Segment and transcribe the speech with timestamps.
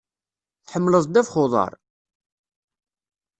[0.65, 1.73] Tḥemmleḍ ddabex n uḍaṛ?